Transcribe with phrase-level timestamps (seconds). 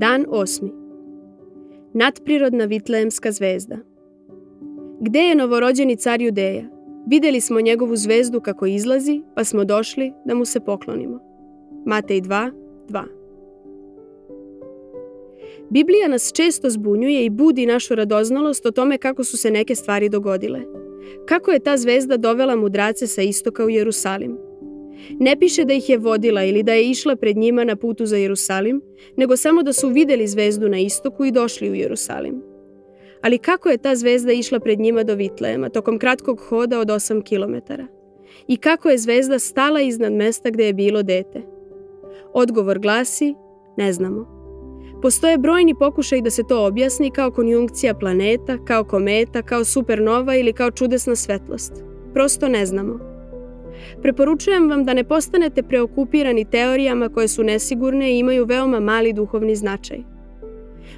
[0.00, 0.72] Dan osmi.
[1.92, 3.76] Nadprirodna Vitlejemska zvezda.
[5.00, 6.64] Gde je novorođeni car Judeja?
[7.06, 11.18] Videli smo njegovu zvezdu kako izlazi, pa smo došli da mu se poklonimo.
[11.86, 12.50] Matej 2,
[12.88, 13.04] 2.
[15.70, 20.08] Biblija nas često zbunjuje i budi našu radoznalost o tome kako su se neke stvari
[20.08, 20.60] dogodile.
[21.26, 24.47] Kako je ta zvezda dovela mudrace sa istoka u Jerusalim?
[25.20, 28.16] Ne piše da ih je vodila ili da je išla pred njima na putu za
[28.16, 28.82] Jerusalim,
[29.16, 32.42] nego samo da su videli zvezdu na istoku i došli u Jerusalim.
[33.22, 37.22] Ali kako je ta zvezda išla pred njima do Vitlejema tokom kratkog hoda od 8
[37.22, 37.72] km?
[38.48, 41.42] I kako je zvezda stala iznad mesta gde je bilo dete?
[42.32, 43.34] Odgovor glasi,
[43.76, 44.38] ne znamo.
[45.02, 50.52] Postoje brojni pokušaj da se to objasni kao konjunkcija planeta, kao kometa, kao supernova ili
[50.52, 51.72] kao čudesna svetlost.
[52.14, 53.17] Prosto ne znamo.
[54.02, 59.56] Preporučujem vam da ne postanete preokupirani teorijama koje su nesigurne i imaju veoma mali duhovni
[59.56, 59.98] značaj.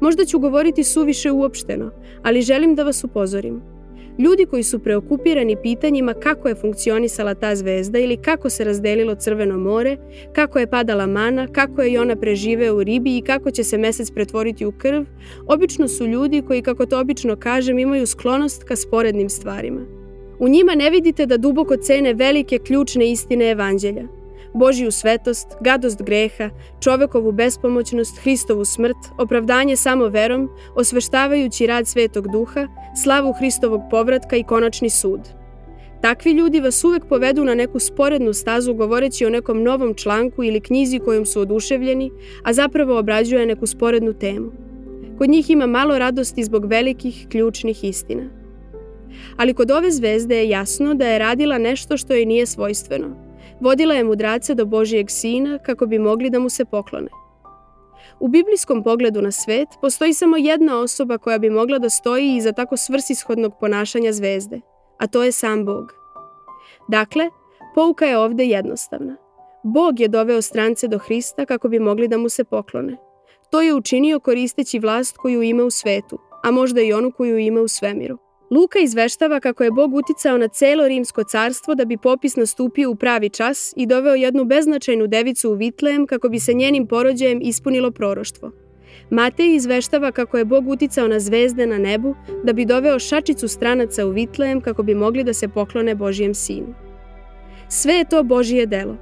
[0.00, 1.90] Možda ću govoriti suviše uopšteno,
[2.22, 3.74] ali želim da vas upozorim.
[4.18, 9.58] Ljudi koji su preokupirani pitanjima kako je funkcionisala ta zvezda ili kako se razdelilo Crveno
[9.58, 9.96] more,
[10.32, 14.10] kako je padala mana, kako je ona preživeo u ribi i kako će se mesec
[14.10, 15.04] pretvoriti u krv,
[15.46, 19.93] obično su ljudi koji, kako to obično kažem, imaju sklonost ka sporednim stvarima.
[20.44, 24.02] U njima ne vidite da duboko cene velike ključne istine evanđelja.
[24.54, 26.50] Božiju svetost, gadost greha,
[26.80, 32.66] čovekovu bespomoćnost, Hristovu smrt, opravdanje samo verom, osveštavajući rad Svetog Duha,
[33.02, 35.20] slavu Hristovog povratka i konačni sud.
[36.02, 40.60] Takvi ljudi vas uvek povedu na neku sporednu stazu govoreći o nekom novom članku ili
[40.60, 42.10] knjizi kojom su oduševljeni,
[42.42, 44.52] a zapravo obrađuje neku sporednu temu.
[45.18, 48.43] Kod njih ima malo radosti zbog velikih, ključnih istina
[49.36, 53.34] ali kod ove zvezde je jasno da je radila nešto što joj nije svojstveno.
[53.60, 57.08] Vodila je mudrace do Božijeg sina kako bi mogli da mu se poklone.
[58.20, 62.52] U biblijskom pogledu na svet postoji samo jedna osoba koja bi mogla da stoji iza
[62.52, 64.60] tako svrsishodnog ponašanja zvezde,
[64.98, 65.92] a to je sam Bog.
[66.88, 67.30] Dakle,
[67.74, 69.16] pouka je ovde jednostavna.
[69.62, 72.96] Bog je doveo strance do Hrista kako bi mogli da mu se poklone.
[73.50, 77.60] To je učinio koristeći vlast koju ima u svetu, a možda i onu koju ima
[77.60, 78.18] u svemiru.
[78.50, 82.94] Luka izveštava kako je Bog uticao na celo rimsko carstvo da bi popis nastupio u
[82.94, 87.90] pravi čas i doveo jednu beznačajnu devicu u Vitlejem kako bi se njenim porođajem ispunilo
[87.90, 88.52] proroštvo.
[89.10, 94.06] Matej izveštava kako je Bog uticao na zvezde na nebu da bi doveo šačicu stranaca
[94.06, 96.74] u Vitlejem kako bi mogli da se poklone Božijem sinu.
[97.68, 98.96] Sve je to Božije delo.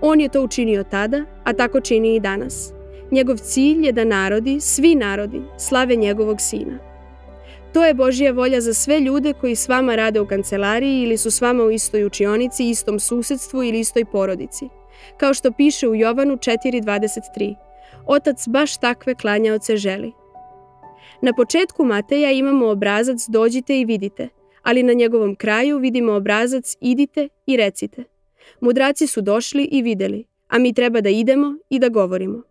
[0.00, 2.72] On je to učinio tada, a tako čini i danas.
[3.10, 6.91] Njegov cilj je da narodi, svi narodi, slave njegovog sina.
[7.72, 11.30] To je Božja volja za sve ljude koji s vama rade u kancelariji ili su
[11.30, 14.68] s vama u istoj učionici, istom susedstvu ili istoj porodici.
[15.16, 17.54] Kao što piše u Jovanu 4.23.
[18.06, 20.12] Otac baš takve klanjaoce želi.
[21.22, 24.28] Na početku Mateja imamo obrazac dođite i vidite,
[24.62, 28.04] ali na njegovom kraju vidimo obrazac idite i recite.
[28.60, 32.42] Mudraci su došli i videli, a mi treba da idemo i da govorimo.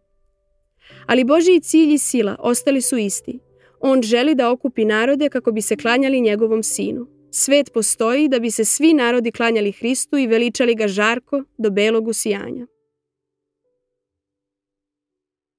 [1.06, 3.40] Ali Božiji cilj i sila ostali su isti–
[3.82, 7.08] On želi da okupi narode kako bi se klanjali njegovom sinu.
[7.32, 12.08] Svet postoji da bi se svi narodi klanjali Hristu i veličali ga žarko do belog
[12.08, 12.68] usijanja.